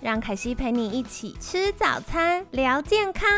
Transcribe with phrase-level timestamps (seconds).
[0.00, 3.28] 让凯西陪你一起吃早餐，聊健康。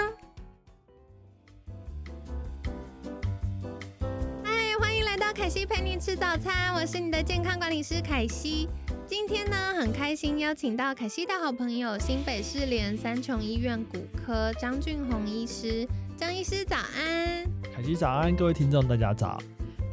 [4.44, 8.68] 嗨，欢迎来到凯西陪你吃早餐，我是你的健康管理师凯西。
[9.06, 15.88] 今天呢，很开心邀请到凯西的好朋友新北市联三重医院骨科张俊宏医师。
[16.14, 17.42] 张医师早安，
[17.74, 19.40] 凯西早安，各位听众大家早。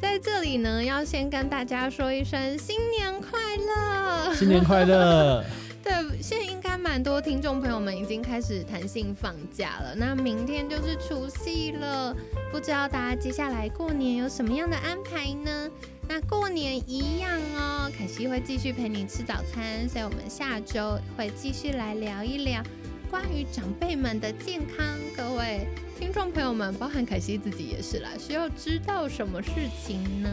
[0.02, 5.42] 在这里呢，要先跟大家说一声新年快乐，新年快乐。
[5.82, 6.57] 对，现在应该
[6.90, 9.94] 蛮多听众朋友们已经开始弹性放假了。
[9.94, 12.16] 那明天就是除夕了，
[12.50, 15.70] 不知道大家接下来过年有什么样的安排呢？
[16.08, 22.64] 那过年一样哦，凯西会继续陪你吃早餐，所以我们下周会继续来聊一聊
[23.12, 24.98] 关于长辈们的健康。
[25.16, 25.68] 各位
[26.00, 29.52] 听众朋友们，包含凯西自己也是啦，需要知道什么事
[29.86, 30.30] 情呢？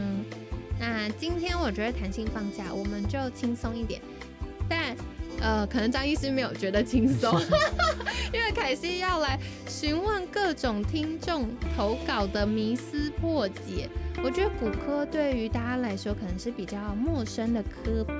[0.79, 4.01] 那今天我觉得弹性放假，我们就轻松一点，
[5.41, 7.39] 呃，可能张医师没有觉得轻松，
[8.33, 13.89] 因为凯西要来询问各种听众投稿的迷思破解。
[14.23, 18.15] 我觉得骨科对于大家来说可能是比较陌生的科别，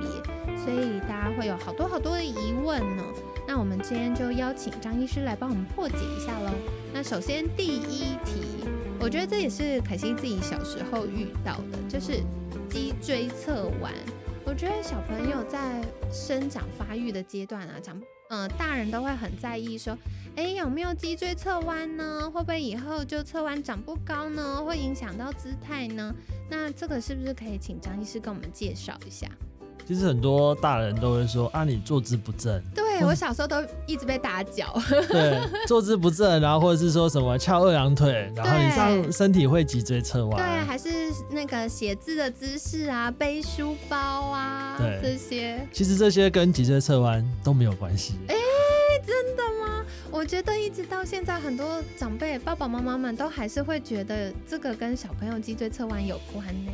[0.56, 3.02] 所以大家会有好多好多的疑问呢。
[3.48, 6.52] 那我们今天就邀请张医师来帮我们破解一下喽。
[6.92, 8.64] 那首先第一题，
[9.00, 12.22] 我觉得这也是凯西自己小时候遇到的，就是
[12.68, 13.92] 脊椎侧弯。
[14.48, 19.98] 我觉得小朋友在生长发育的阶段啊，长，嗯，大人都会很在意说，
[20.36, 22.30] 哎，有没有脊椎侧弯呢？
[22.32, 24.62] 会不会以后就侧弯长不高呢？
[24.64, 26.14] 会影响到姿态呢？
[26.48, 29.28] 那这个是不是可以请张医师跟我们介绍一下？
[29.84, 32.62] 其实很多大人都会说啊，你坐姿不正。
[32.72, 34.80] 对我小时候都一直被打脚。
[35.08, 40.36] 对，坐姿不正，然后或者是说什么翘二郎腿，然后你上身体会脊椎侧弯。
[40.36, 40.88] 对，还是
[41.30, 45.66] 那个写字的姿势啊，背书包啊，这些。
[45.72, 48.14] 其实这些跟脊椎侧弯都没有关系。
[48.28, 48.34] 哎，
[49.06, 49.84] 真的吗？
[50.10, 56.72] 我觉得一直到现在，很多长辈爸爸妈妈们都还是会觉得这个跟小朋友脊椎侧弯有关呢。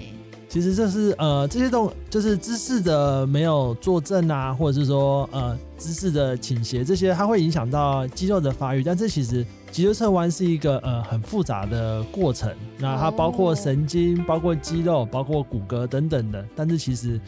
[0.53, 8.85] 其实这是呃这些动就是姿势的没有坐正啊，或者是说呃姿势的倾斜这些，它会影响到肌肉的发育。
[8.85, 16.45] 但是其实脊椎侧弯是一个呃很复杂的过程，那它包括神经、包括肌肉、包括骨骼等等的。
[16.55, 17.19] 但是其实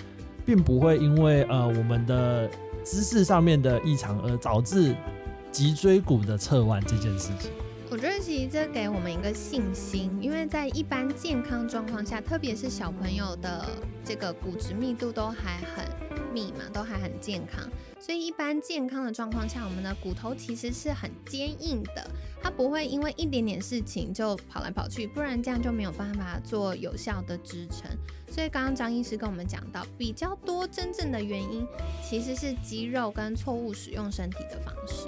[0.45, 2.47] 并不会因为呃我们的
[2.83, 4.95] 姿势上面的异常而导致
[5.51, 7.51] 脊椎骨的侧弯这件事情。
[8.05, 13.67] 我觉得其实这给我们一个信心，因为在一般健康状况下，特别是小朋友的
[14.05, 15.87] 这个骨质密度都还很
[16.31, 17.67] 密嘛，都还很健康，
[17.99, 22.07] 所以一般健康的状况下，我们的骨头其实是很坚硬的，
[22.43, 27.91] 它不会因为一点点事情就跑来跑去，不然这样就没有办法做有效的支撑。
[28.29, 31.67] 所以刚刚张医师跟我们讲到，比较多真正的原因
[32.03, 35.07] 其实是肌肉跟错误使用身体的方式。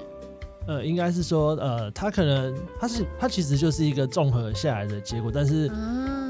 [0.67, 5.69] 呃，应该是说，呃，它可能它是它其实就是一个综合下来的结果，但是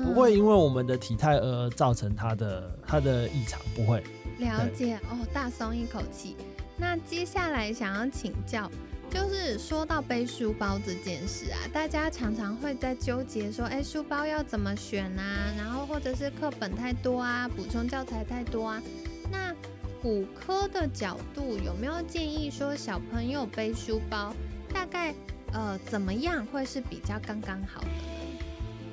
[0.06, 4.04] 不会因为我们的体态而造成它的它的异常，不会。
[4.38, 6.36] 了解哦，大松一口气。
[6.78, 8.70] 那接下来想要请教，
[9.10, 15.24] 就是说到背书包这件事啊，大家常常会在纠结说，哎，书包要怎么选啊？
[15.58, 19.07] 然后或者是课本太多啊，补充教材太多啊，那。
[20.02, 24.34] 骨科的角度有没有建议说小朋友背书包
[24.72, 25.14] 大概
[25.54, 27.88] 呃怎么样会是比较刚刚好的？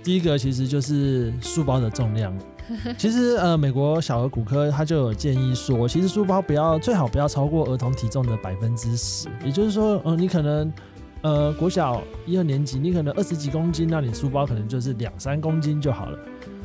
[0.03, 2.35] 第一个其实就是书包的重量。
[2.97, 9.29] 其实呃美国小儿骨科他就有建议说，其实书包不要最好不要超过儿童体重的百分之十。
[9.45, 10.73] 也就是说，呃你可能
[11.21, 16.19] 呃国小一二年级你可能二十几公斤，那你书包可能就是两三公斤就好了。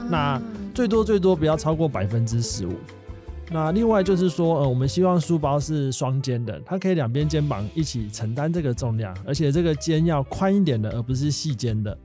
[0.09, 0.41] 那
[0.73, 2.73] 最多最多不要超过百分之十五。
[3.51, 11.97] 那另外就是说，呃，我们希望书包是双肩的，它可以两边肩膀一起承担这个重量，而且这个肩要宽一点的，而不是细肩的。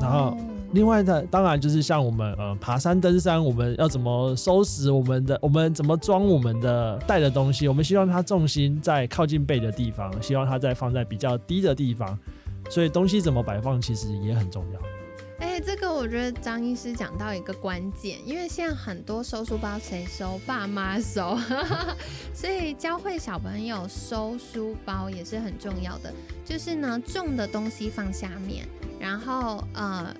[0.00, 0.36] 然后，
[0.72, 12.18] 另外的当然就是像我们呃爬山登山，我们要怎么收拾我们的，我们怎么装我们的带的东西，我们希望它重心在靠近背的地方，希望它在放在比较低的地方，
[12.70, 14.80] 所以东西怎么摆放其实也很重要。
[15.42, 20.38] 哎，这个我觉得张医师讲到一个关键，因为现在很多收书包谁收？
[20.46, 21.36] 爸妈收，
[22.32, 26.14] 所以教会小朋友收书包也是很重要的。
[26.44, 28.68] 就是呢，重的东西放下面，
[29.00, 30.14] 然后呃，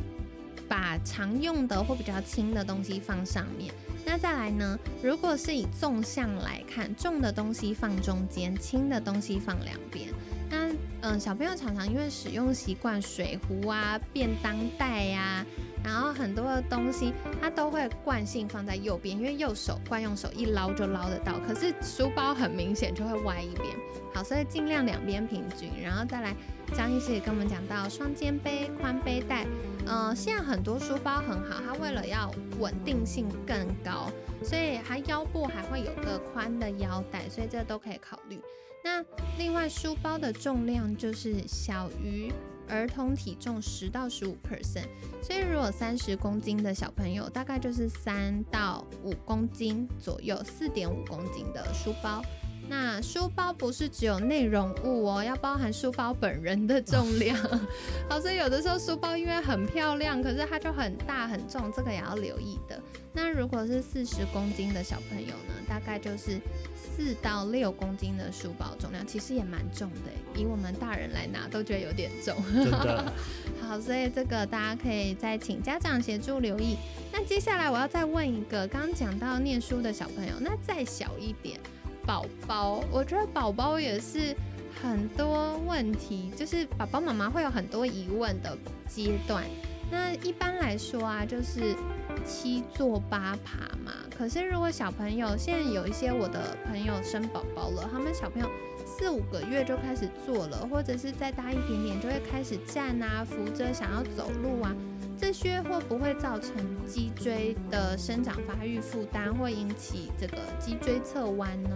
[0.68, 3.72] 把常用的或比较轻的东西放上面。
[4.04, 10.08] 那再来呢，如果是以纵向来看，重的东西放中间，轻的东西放两边。
[10.50, 10.68] 那
[11.02, 15.44] 嗯，小朋友常常因为使用习惯，水壶啊、便当袋呀，
[15.82, 21.40] 然后很多的东西，他都会惯性放在右边，因为右手惯用手一捞就捞得到。
[21.40, 23.66] 可是书包很明显就会歪一边，
[24.14, 25.70] 好，所以尽量两边平均。
[25.82, 26.36] 然后再来，
[26.72, 29.44] 张医师也跟我们讲到双肩背、宽背带。
[29.88, 34.08] 嗯，现在很多书包很好，它为了要稳定性更高，
[34.44, 38.40] 所以它腰部还会有个宽的腰带，所以这都可以考虑。
[38.84, 39.04] 那
[39.38, 42.32] 另外，书包的重量就是小于
[42.68, 44.86] 儿童体重十到十五 percent，
[45.22, 52.22] 所以如果三十公斤的小朋友，大概就是三到五公斤左右，四点五公斤的书包。
[52.68, 57.36] 那书包不是只有内容物哦，要包含书包本人的重量。
[58.08, 62.80] 好，所以有的时候书包因为很漂亮，可是它就很大很重，这个也要留意的。
[63.12, 66.40] 那如果是四十公斤的小朋友呢，大概就是
[66.94, 72.36] 四到六公斤的书包重量，其实也蛮重的，以我们大人来拿都觉得有点重。
[73.60, 76.76] 好，所以这个大家可以再请家长协助留意。
[77.12, 81.58] 那接下来我要再问一个，刚刚讲到念书的小朋友，那再小一点。
[82.04, 84.34] 宝宝，我觉得宝宝也是
[84.82, 89.44] 很多问题，就是宝宝妈妈会有很多疑问的阶段。
[89.88, 91.76] 那一般来说啊，就是
[92.24, 93.92] 七坐八爬嘛。
[94.16, 98.48] 可是如果小朋友现在有一些我的朋友生宝宝了，他们小朋友
[98.84, 104.74] 四五个月就开始坐了，或者是再大一点点就会开始站啊，扶着想要走路啊。
[105.18, 106.52] 这些会不会造成
[106.84, 111.70] 脊椎的生长发育负担，会引起这个脊椎侧弯呢？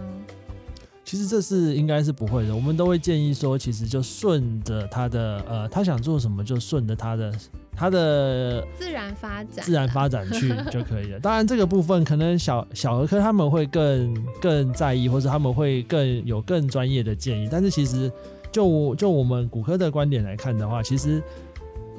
[1.05, 7.33] 其实这是应该是不会的，我们都会建议说，其实就顺着他的呃，他想做什么就顺着他的
[7.77, 11.19] 他的自然发展自然发展去就可以了。
[11.21, 17.47] 当然这个部分可能小小儿科他们会更更在意，或者他们会更有更专业的建议。
[17.49, 18.11] 但是其实
[18.51, 21.21] 就就我们骨科的观点来看的话，其实。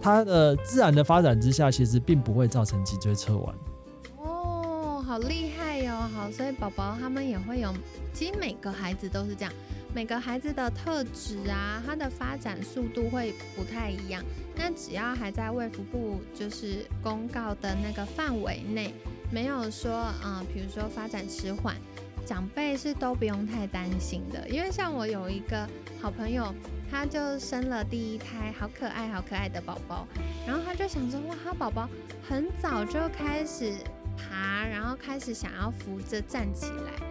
[0.01, 3.55] 它的自然的发展之下，其实并不会造成脊椎侧弯。
[4.23, 5.93] 哦，好厉害哟！
[6.15, 7.75] 好，所以宝宝他们也会有，
[8.15, 9.53] 其实每个孩子都是这样，
[9.95, 14.23] 每个孩子的特质啊，他的发展速度会不太一样。
[14.55, 18.95] 那只要还在卫福部就是公告的那个范围内，
[19.33, 21.77] 没有说啊，比如说发展迟缓。
[22.27, 25.67] 长辈是都不用太担心的，因为像我有一个
[25.99, 26.55] 好朋友，
[26.91, 30.07] 他就生了第一胎，好可爱、好可爱的宝宝，
[30.47, 31.89] 然后他就想说，哇，他宝宝
[32.29, 33.73] 很早就开始
[34.15, 37.08] 爬，然后开始想要扶着站起来。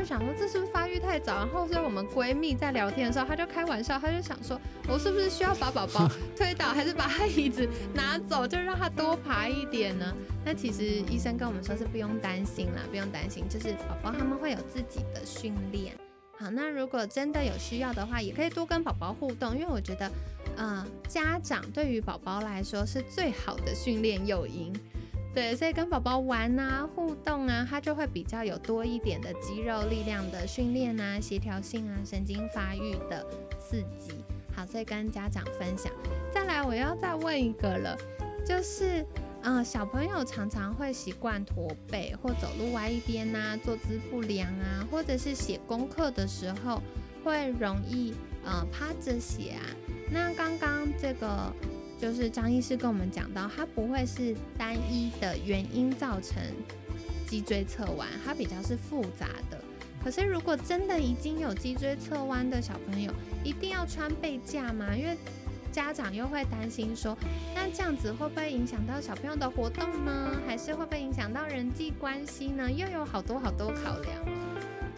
[0.00, 1.34] 就想说，这是不是发育太早？
[1.34, 4.58] 然后所以我们闺蜜在聊天的时候，她就开玩笑，她就想说，
[4.88, 10.14] 我是不是需要把宝宝 推倒，还是把他椅子拿走，就让他多爬一点呢？
[10.42, 15.92] 那其实医生跟我们说是不用担心啦，不用担心，就是宝宝他们会有自己的训练。
[16.38, 20.10] 好，那如果真的有需要的话，也可以多跟宝宝互动，因为我觉得，
[20.56, 24.72] 嗯，家长对于宝宝来说是最好的训练诱因。
[25.32, 33.24] 对，所以跟宝宝玩啊、互动啊，他就会比较有多一点的肌肉力量的训练啊、协调性啊、神经发育的
[33.56, 34.12] 刺激。
[34.52, 35.92] 好，所以跟家长分享。
[36.34, 37.96] 再来，我要再问一个了，
[38.44, 39.06] 就是，
[39.42, 46.82] 嗯，小朋友常常会习惯驼背或走路歪一边呐，坐姿不良啊，或者是写功课的时候
[47.22, 48.12] 会容易，
[48.44, 49.62] 嗯，趴着写啊。
[50.10, 51.52] 那刚刚这个。
[52.00, 56.42] 就是张医师跟我们讲到，它不会是单一的原因造成
[57.26, 59.62] 脊椎侧弯，它比较是复杂的。
[60.02, 63.12] 可是如果真的已经有脊椎侧弯的小朋友，
[63.44, 64.96] 一定要穿背架吗？
[64.96, 65.14] 因为
[65.70, 67.14] 家长又会担心说，
[67.54, 70.40] 那这样子会不会影响到小朋友的活动呢？
[70.46, 72.72] 还是会不会影响到人际关系呢？
[72.72, 74.29] 又有好多好多考量。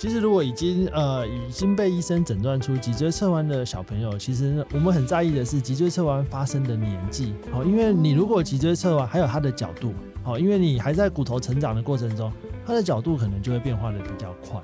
[0.03, 7.33] 其实，如果已经呃已经被医生诊断出脊椎侧弯的小朋友，其实我们很在意的是脊椎侧弯发生的年纪。
[7.53, 9.95] 好，因为你如果脊椎侧弯，还有它的角度，
[10.25, 12.33] 好，因为你还在骨头成长的过程中，
[12.67, 14.61] 它的角度可能就会变化的比较快。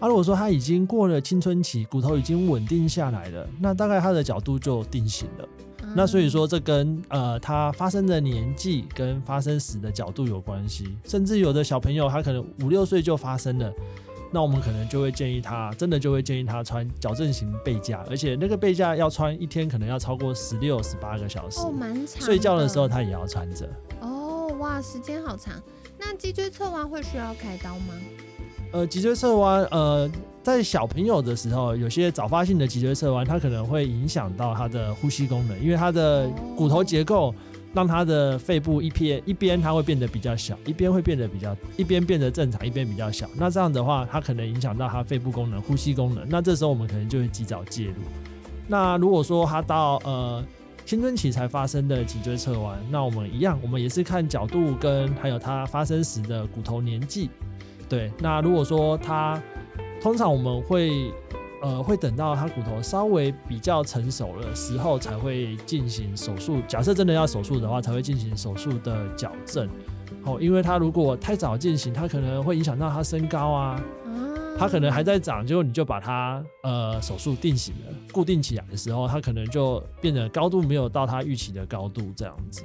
[0.00, 5.48] 啊，如果说他已经过了青春期，骨头已经稳定下来了，那大概它的角度就定型了。
[5.94, 10.96] 那所以说，这跟呃它发生的年纪跟发生时的角度有关系。
[11.04, 13.72] 甚至有的小朋友他可能五六岁就发生了。
[14.30, 21.60] 那我们可能就会建议他，真的就会建议他穿矫正型背架，而且那个背架要穿一天可能要超过十六、十八个小时。
[21.60, 22.22] 哦，蛮长。
[22.22, 23.68] 睡觉的时候他也要穿着。
[24.00, 25.54] 哦，哇，时间好长。
[25.98, 27.94] 那脊椎侧弯会需要开刀吗？
[28.72, 30.08] 呃，脊椎侧弯，呃，
[30.42, 37.34] 在小朋友的时候，有些早发性的脊椎侧弯，它可能会影响到他的呼吸功能，因为他的骨头结构。
[37.72, 43.28] 让他的肺部一边一边它会变得比较小，一边会变得比较一边变得正常，一边比较小。
[43.36, 46.26] 那这样的话，它可能影响到他肺部功能、呼吸功能。
[46.28, 47.94] 那这时候我们可能就会及早介入。
[48.66, 50.44] 那如果说他到呃
[50.84, 57.30] 青春期才发生的脊椎侧弯，那我们一样，我们也是看角度跟还有它发生时的骨头年纪。
[57.88, 59.40] 对，那如果说他
[60.02, 61.12] 通常我们会。
[61.62, 66.60] 呃，会等到他骨头稍微比较成熟了时候才会进行手术。
[66.66, 69.68] 假设真的要手术的话，才会进行手术的矫正。
[70.24, 73.82] 哦，因为他如果太早进行，他可能会影响到他身高啊。
[74.58, 82.62] 他可能还在长，结果你就把他呃手术定型了，固定起来的时候，他可能就变得高度没有到他预期的高度这样子。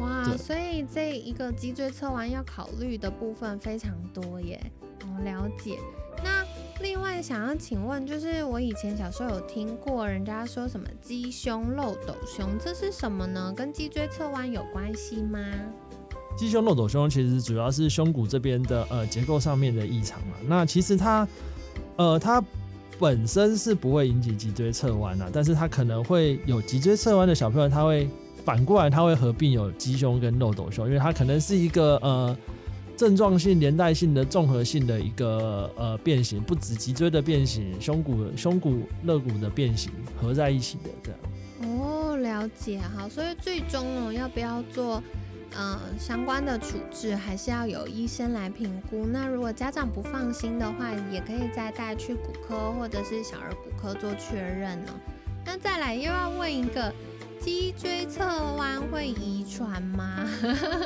[0.00, 4.60] 哇，所以这一个脊椎侧弯要考虑的部分非常多耶。
[5.04, 5.78] 哦，了解。
[6.24, 6.44] 那
[6.80, 13.52] 另外想要请问，就是我以前小时候有听过人家说什么鸡胸漏斗胸，这是什么呢？
[13.56, 15.40] 跟脊椎侧弯有关系吗？
[16.36, 20.36] 鸡胸漏斗胸其实主要是胸骨这边的呃结构上面的异常嘛。
[20.46, 21.26] 那其实它
[21.96, 22.40] 呃它
[22.96, 28.08] 本身是不会引起脊椎侧弯的，但是它可能会有脊椎侧弯的小朋友，他会
[28.44, 32.36] 反过来他会合并有鸡胸跟漏斗胸，因为它可能是一个呃。
[32.98, 41.20] 症状性、连带性的、综合性的一个呃变形，不止脊椎的变形，胸骨、胸骨、肋骨的变形合在一起的这样。
[41.62, 45.00] 哦，了解哈，所以最终哦，要不要做
[45.54, 49.06] 呃相关的处置，还是要有医生来评估。
[49.06, 54.90] 那如果家长不放心的话，也可以再带去骨科或者是小儿骨科做确认哦。
[55.46, 56.92] 那再来又要问一个。
[57.48, 58.22] 脊椎侧
[58.58, 60.28] 弯会遗传吗？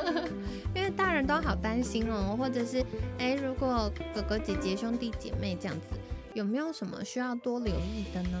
[0.73, 2.81] 因为大人都好担心哦，或者是
[3.17, 5.97] 哎，如果哥哥姐姐兄弟姐妹这样子，
[6.33, 8.39] 有没有什么需要多留意的呢？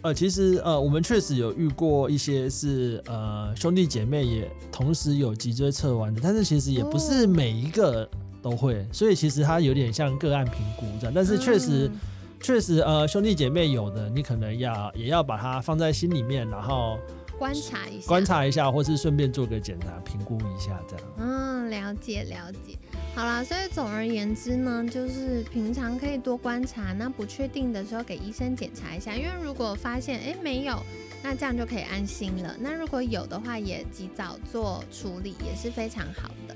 [0.00, 8.08] 呃，其实呃，我们确实有遇过一些是呃兄弟姐妹也同时有脊椎侧弯的，但是其实也不是每一个
[8.40, 11.90] 都会，所以其实它有点像个案评估这样，但是确实。
[12.40, 16.98] 确实，呃，兄弟姐妹有的，你可能要也要把它放在心里面，然后
[17.38, 21.06] 观察一下，观察一下，或是顺便做个检查，评估一下，这样。
[21.18, 22.78] 嗯，了解了解。
[23.14, 30.78] 好啦，所以总而言之呢，就是平常可以多观察，那不确定的时候给医生检查一下，因为如果发现哎没有，
[31.22, 32.54] 那这样就可以安心了。
[32.60, 36.54] 那如果有的话，也及早做处理，也是非常好的。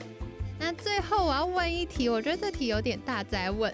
[0.59, 3.73] 那最后我要问一题，我觉得这题有点大，在问。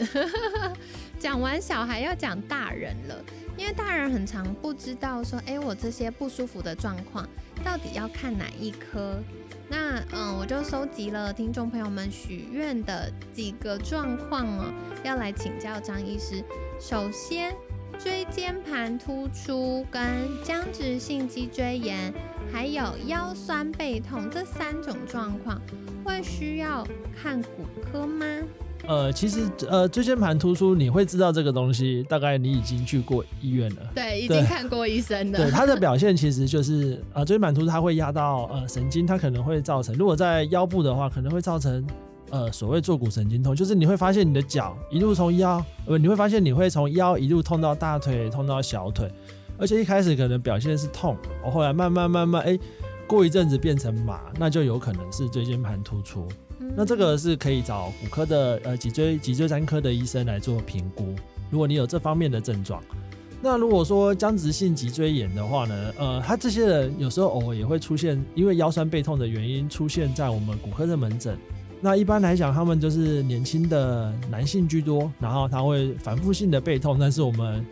[1.18, 3.24] 讲完小孩要讲大人了，
[3.56, 7.26] 因为大人很常不知道说，哎，我这些不舒服的状况
[7.64, 9.18] 到底要看哪一科？
[9.68, 16.44] 那嗯，我就收集了听众朋友们许愿的几个状况哦，要来请教张医师。
[16.78, 17.52] 首先，
[17.98, 20.02] 椎间盘突出跟
[20.44, 22.12] 僵直性脊椎炎，
[22.52, 25.60] 还有腰酸背痛这三种状况。
[26.04, 26.86] 会需要
[27.20, 28.24] 看骨科吗？
[28.86, 33.82] 呃，其实呃，椎间盘突出你会知道这个东西，大概你已经去过医院了。
[33.94, 35.38] 对，已经看过医生了。
[35.38, 41.84] 对，它的表现 其实就是呃，椎间盘突出它会压到呃神经，它可能会造成，如果在腰部的话，可能会造成
[42.30, 49.10] 呃所谓坐骨神经痛，就是你会发现你的脚一路从腰，呃，你会发现你会从腰一路痛到大腿，痛到小腿，
[49.58, 52.58] 而且一开始可能表现是痛，我后来慢慢慢慢哎。
[53.08, 56.26] 过一阵子变成麻，那就有可能是椎间盘突出。
[56.74, 61.14] 那这个是可以找骨科的呃脊椎脊椎专科的医生来做评估。
[61.50, 62.82] 如果你有这方面的症状，
[63.42, 71.38] 那如果说僵直性脊椎炎的话呢，呃，他这些人有时候偶尔也会出现，因为腰酸背痛的原因出现在我们骨科的门诊。
[71.80, 77.64] 那一般来讲，他们就是年轻的男性居多，然后他会反复性的背痛，但是我们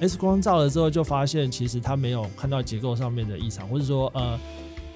[0.00, 4.38] X 光照了之后就发现，其实他没有看到结构上面的异常，或者说呃。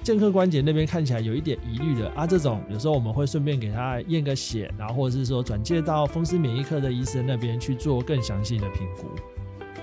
[0.01, 9.07] 健客关节那边看起来有一点疑虑的啊，这种有时候我们会顺便给他验个血，然后或者是说转介到风湿免疫科的医生那边去做更详细的评估。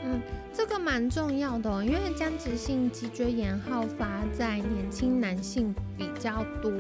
[0.05, 0.21] 嗯，
[0.53, 6.73] 这个蛮重要的，因为僵直性脊椎炎好发在年轻男性比较多。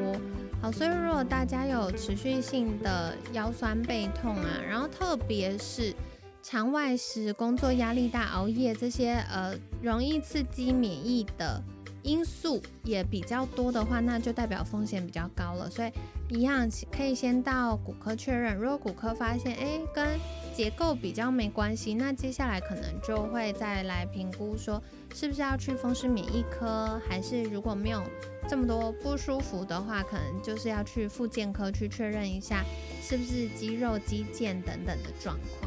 [0.60, 5.94] 好，所以如果大家有持续性的腰酸背痛啊，然后特别是
[6.42, 11.62] 肠外食、工作压力大、熬夜这些呃容易刺激免疫的。
[12.06, 15.68] 因素也比较多的话，那就代表风险比较高了。
[15.68, 15.90] 所以
[16.28, 18.54] 一样可以先到骨科确认。
[18.54, 20.06] 如果骨科发现，哎，跟
[20.54, 24.80] 结构比较没关系，那接下来可能就会再来评估，说
[25.12, 28.00] 是不是要去风湿免疫科，还是如果没有
[28.48, 32.64] 这么多不舒服的话，可能就是要去复健科去确认一下，
[33.02, 35.65] 是不是肌肉、肌腱等等的状况。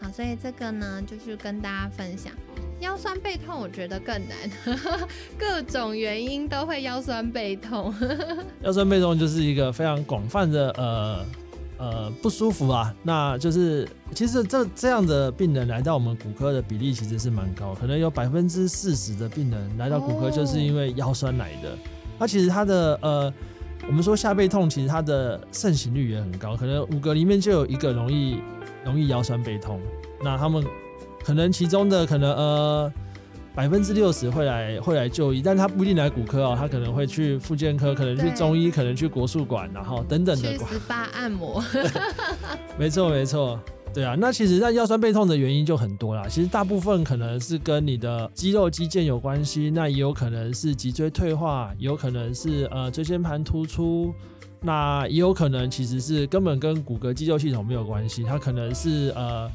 [0.00, 2.32] 好，所以这个呢，就是跟大家分享。
[2.80, 4.78] 腰酸背痛，我觉得更难，
[5.36, 7.92] 各种原因都会腰酸背痛。
[8.62, 11.26] 腰酸背痛就是一个非常广泛的呃
[11.78, 21.76] 呃不舒服啊，那就是其实这这样的病人来到我们骨科的比例其实是蛮高，可能有百分之四十的病人来到骨科就是因为腰酸来的。
[22.16, 23.32] 那其实他的呃，
[23.88, 28.40] 我们说下背痛，其实它的盛行率也很高，可能五个里面就有一个容易
[28.88, 29.80] 容易腰酸背痛。
[30.24, 30.64] 那他们。
[31.20, 32.92] 可能其中的可能呃
[33.54, 40.56] 百分之六十会来会来就医，但他不一定来骨科哦，他可能会去复健科，可能去中医，可能去国术馆，然后等等的。
[40.56, 41.62] 去 SPA 按摩。
[42.78, 43.60] 没错没错，
[43.92, 46.26] 对啊，那其实那腰酸背痛的原因就很多啦。
[46.28, 54.14] 其实大部分可能是跟你的肌肉肌腱有关系，那也有可能是脊椎退化，有可能是呃椎间盘突出，
[54.60, 59.50] 那也有可能其实是根本跟骨骼肌肉系统没有关系，它可能是呃。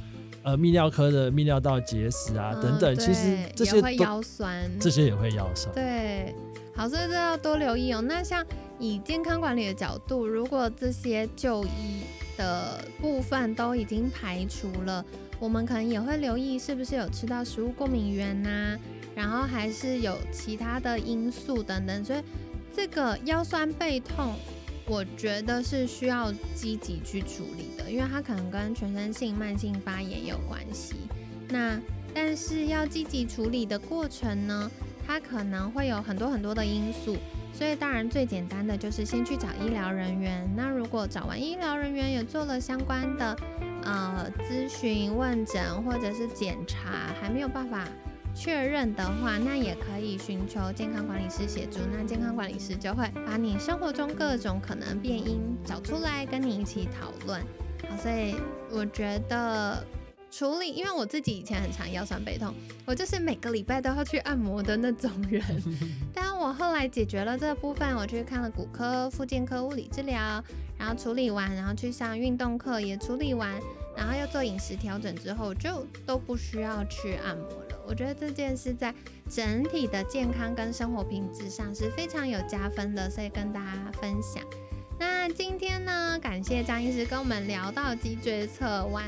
[0.45, 5.73] 呃，泌尿科的泌尿道结石啊，等等，其实这些会腰酸，这些也会腰酸。
[5.73, 6.35] 对，
[6.75, 8.01] 好，所以这要多留意哦。
[8.01, 8.45] 那像
[8.77, 12.01] 以健康管理的角度，如果这些就医
[12.35, 15.05] 的部分都已经排除了，
[15.39, 18.77] 我们可能也会留意是不是有吃到食物过敏源呐，
[19.15, 22.03] 然后还是有其他的因素等等。
[22.03, 22.19] 所以
[22.75, 24.33] 这个腰酸背痛。
[24.85, 30.95] 我觉得是需要积极去处理的，因为它可能跟全身性慢性发炎有关系。
[31.49, 31.79] 那
[32.13, 34.69] 但是要积极处理的过程呢，
[35.07, 37.15] 它可能会有很多很多的因素。
[37.53, 40.49] 所以当然最简单的就是先去找医疗人员。
[40.57, 43.37] 那如果找完医疗人员也做了相关的
[43.83, 47.87] 呃咨询问诊或者是检查，还没有办法。
[48.35, 51.79] 确认的话，那也可以寻求健康管理师协助。
[51.91, 57.39] 那健康管理师就会把你生活中各种可能变因找出来，跟你一起讨论。
[57.87, 58.35] 好，所以
[58.71, 59.85] 我觉得
[60.31, 62.53] 处理，因为我自己以前很常腰酸背痛，
[62.85, 65.43] 我就是每个礼拜都要去按摩的那种人。
[66.13, 70.43] 但我后来解决了这部分，我去看了骨科、复健科、物理治疗，
[70.77, 73.51] 然后处理完，然后去上运动课也处理完，
[73.95, 77.72] 然后又做饮食调整之后，就都不需要去按摩了。
[77.87, 78.93] 我觉得这件事在
[79.29, 84.43] 整体的健康跟生活品质上是非常有加分的，所以跟大家分享。
[84.99, 89.03] 那今天呢，感谢张医师跟我们聊到脊椎侧弯。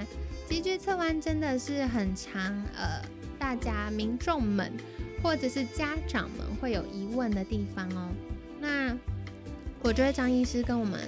[0.47, 2.41] 脊椎侧弯真的是很长，
[2.75, 3.01] 呃，
[3.39, 4.71] 大家民众们
[5.23, 8.09] 或者是家长们会有疑问的地方哦。
[8.59, 8.95] 那
[9.81, 10.99] 我觉得张医师跟我们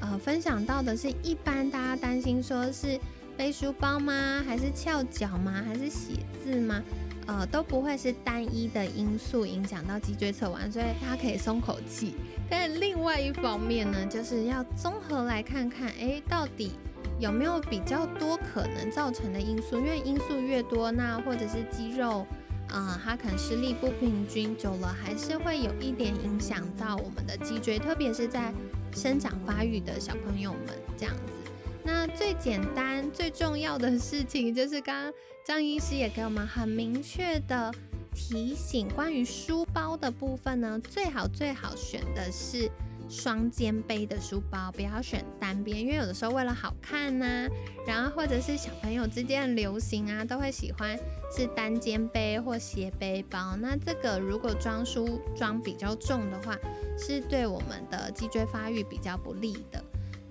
[0.00, 2.98] 呃分享到的是一般大家担心说是
[3.36, 4.44] 背书包吗？
[4.46, 5.62] 还是翘脚吗？
[5.66, 6.82] 还是写字吗？
[7.26, 12.14] 呃，都不会是单一的因素影响到脊椎侧弯，所以大家可以松口气。
[12.50, 16.72] 但另外一方面呢，就是要综合来看看，哎，到底
[17.18, 19.78] 有没有比较多可能造成的因素？
[19.78, 22.26] 因为因素越多，那或者是肌肉，
[22.68, 28.52] 呃，它可能施力不平均，久了还是会有一点影响到我们的脊椎，特别是在
[28.92, 31.43] 生长发育的小朋友们这样子。
[31.84, 35.12] 那最简单、最重要的事情，就是刚刚
[35.44, 37.72] 张医师也给我们很明确的
[38.14, 42.70] 提醒，关于书包的部分呢，最好最好选的是
[43.06, 47.46] 双肩背的书包，不要选单边，因为有的时候为了好看呐，
[47.86, 50.98] 然后或者是小朋友之间流行啊，都会喜欢
[51.36, 53.56] 是单肩背或斜背包。
[53.56, 56.58] 那这个如果装书装比较重的话，
[56.96, 59.84] 是对我们的脊椎发育比较不利的。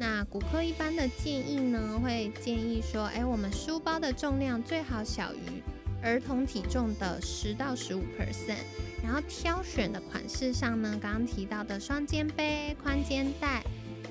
[0.04, 5.64] 那骨科一般的建议呢，会建议说，哎，我们书包的重量最好小于
[6.04, 8.66] 儿童体重的十到十五 percent。
[9.02, 13.64] 然后挑选的款式上呢，刚刚提到的双肩背、宽肩带，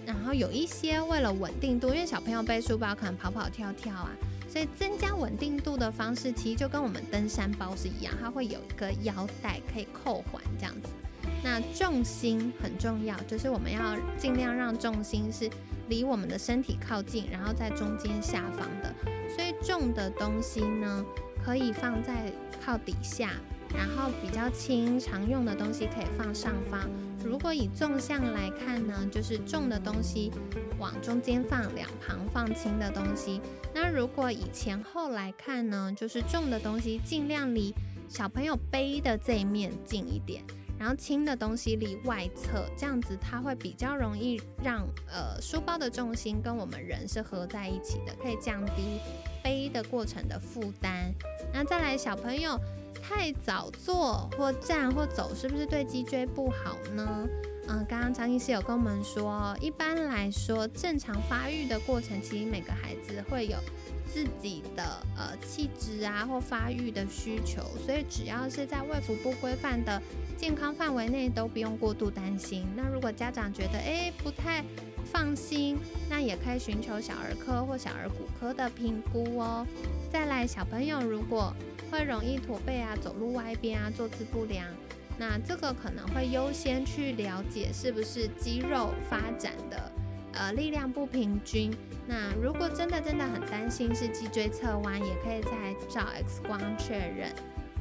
[0.06, 4.16] 然后有一些为了稳定度，因为小朋友背书包可能跑跑跳跳啊，
[4.48, 10.88] 所以增加稳定度的方式，其实就跟我们登山包是一样，它会有一个腰带可以扣环这样子。
[11.44, 15.50] 那重心很重要，就是我们要尽量让重心是
[15.92, 18.94] 离我们的身体靠近，然后在中间下方的。
[19.28, 21.04] 所以重的东西呢，
[21.44, 22.32] 可以放在
[22.64, 23.32] 靠底下，
[23.76, 26.80] 然后比较轻常用的东西可以放上方。
[27.22, 30.32] 如果以纵向来看呢，就是重的东西
[30.78, 33.38] 往中间放，两旁放轻的东西。
[33.74, 37.74] 那如果以前后来看呢，就是重的东西尽量离
[38.08, 40.42] 小朋友背的这一面近一点。
[40.82, 48.98] 然后轻的东西离外侧，这样子它会比较容易让呃书包的重心跟我们人是合在一起的，可以降低
[49.44, 51.14] 背的过程的负担。
[51.54, 52.58] 那再来，小朋友
[53.00, 57.28] 太早坐或站或走，是不是对脊椎不好呢？
[57.68, 63.56] 嗯，刚刚张医师有跟我们说，一般来说，正常发育的过程，其实每个孩子会有
[64.12, 64.82] 自己的
[65.16, 70.00] 呃气质啊或发育的需求，所以只要是在卫福部规范的
[70.36, 72.66] 健康范围内，都不用过度担心。
[72.76, 74.62] 那如果家长觉得诶不太
[75.04, 75.78] 放心，
[76.10, 79.66] 那也可以寻求小儿科或小儿骨科的评估哦。
[80.12, 81.54] 再来，小朋友如果
[81.90, 84.66] 会容易驼背啊、走路歪边啊、坐姿不良。
[85.18, 89.92] 那这个可能会优先去了解是不是肌肉发展的
[90.34, 91.74] 呃力量不平均。
[92.06, 97.32] 那如果真的真的很担心是脊椎侧弯，也可以再照 X 光确认。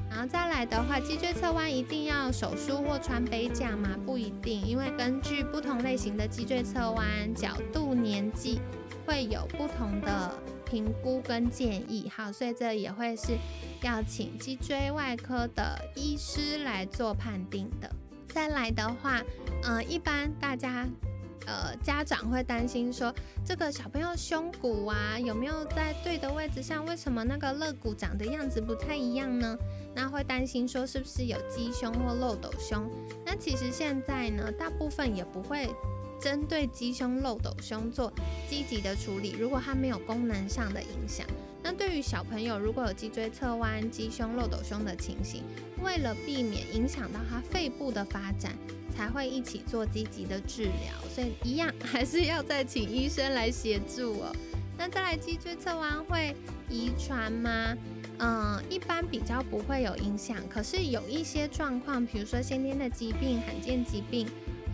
[0.09, 3.97] 然后再来的话，脊椎侧弯一定要手术或穿背架吗？
[4.05, 8.59] 不一定，因为根据不同类型的脊椎侧弯角度、年纪
[9.05, 10.33] 会有不同的。
[10.63, 13.37] 评估跟建议，好，所以这也会是
[13.81, 17.93] 要请脊椎外科的医师来做判定的。
[18.29, 19.21] 再来的话，
[19.63, 20.87] 呃，一般大家
[21.45, 23.13] 呃家长会担心说，
[23.45, 26.85] 这个小朋友胸骨啊有没有在对的位置上？
[26.85, 29.57] 为什么那个肋骨长的样子不太一样呢？
[29.93, 32.89] 那会担心说是不是有鸡胸或漏斗胸？
[33.25, 35.69] 那其实现在呢，大部分也不会。
[36.21, 38.13] 针对鸡胸、漏斗胸做
[38.47, 41.25] 积极的处理，如果它没有功能上的影响，
[41.63, 45.43] 那对于小朋友如果有脊椎侧弯、鸡胸、漏斗胸的情形，
[45.83, 48.53] 为了避免影响到他肺部的发展，
[48.95, 51.09] 才会一起做积极的治疗。
[51.09, 54.35] 所以一样 还是要再请医生来协助哦。
[54.77, 56.35] 那再来，脊椎侧弯会
[56.69, 57.77] 遗传吗？
[58.17, 64.27] 嗯，一般比较不会有影响，可是有一些状况，比如说先天的疾病、罕见疾病。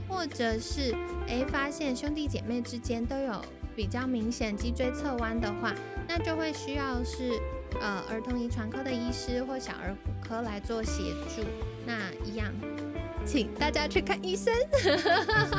[0.09, 0.95] 或者是
[1.27, 3.45] 诶，发现兄弟姐妹之间都有
[3.75, 5.75] 比较明显脊椎侧弯的话，
[6.07, 7.39] 那就会需要是
[7.81, 11.43] 呃儿童遗传科的医师或小儿骨科来做协助。
[11.85, 12.51] 那一样，
[13.25, 14.53] 请大家去看医生。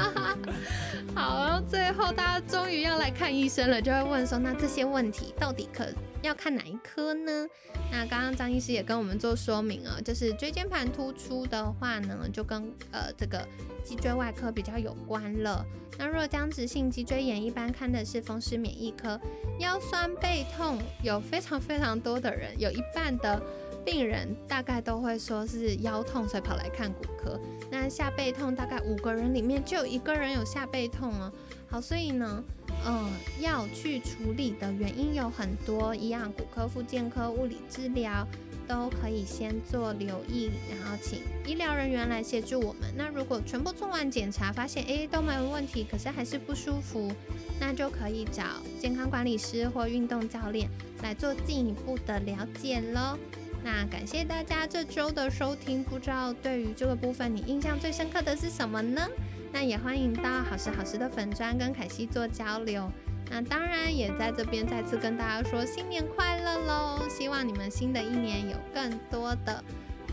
[1.14, 5.86] 好，然后最后大家终于要来看医生了，就会问说，那这些问题到底可？
[6.22, 7.46] 要看哪一科呢？
[7.90, 13.46] 那刚刚张医师也跟我们做说明啊，就是椎间盘突出的话呢，就跟呃这个
[13.84, 15.64] 脊椎外科比较有关了。
[15.96, 19.20] 那若僵直性脊椎炎，一般看的是风湿免疫科。
[19.58, 23.40] 腰酸背痛有非常非常多的人，有一半的
[23.84, 27.40] 病人大概都会说是腰痛，所以跑来看骨科。
[27.70, 31.32] 那下背痛大概五个人里面就有一个人有下背痛哦。
[31.70, 32.42] 好，所以呢。
[32.84, 38.24] 呃，要去处理的原因有很多，一样骨科、复健科、物理治疗
[38.68, 42.82] 都可以先做留意，然后请医疗人员来协助我们。
[42.96, 47.10] 那如果全部做完检查，发现诶都没有问题，可是还是不舒服，
[47.58, 48.44] 那就可以找
[48.80, 50.70] 健康管理师或运动教练
[51.02, 53.18] 来做进一步的了解喽。
[53.64, 59.08] 那感谢大家这周的收听，不知道对于这个部分你印象最深刻的是什么呢？
[59.52, 62.90] 那也欢迎到好时好时的粉砖跟凯西做交流。
[63.30, 66.98] 那当然也在这边再次跟大家说新年快乐喽！
[67.10, 69.62] 希望你们新的一年有更多的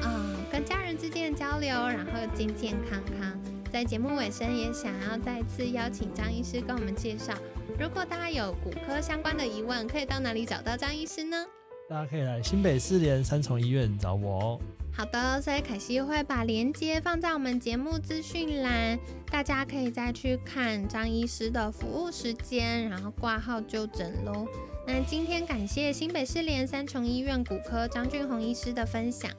[0.01, 3.39] 嗯跟家人之间的交流，然后健健康康。
[3.71, 7.33] 在节目尾声也想要再次邀请张医师跟我们介绍，
[7.79, 11.45] 如果大家有骨科相关的疑问，可以到哪里找到张医师呢？
[11.89, 14.59] 大家可以来新北四联三重医院找我哦。
[14.97, 18.97] 好的，所以凯西会把链接放在我们节目资讯栏，
[19.29, 24.47] 大家可以再去看张医师的服务时间，然后挂号就诊喽。
[24.87, 29.29] 那今天感谢新北市联三重医院骨科张俊宏医师的分享，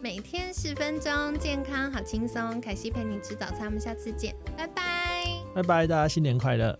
[0.00, 2.60] 每天十分钟，健康好轻松。
[2.60, 4.82] 凯西陪你吃早餐，我们下次见，拜拜，
[5.54, 6.76] 拜拜，大家新年快乐。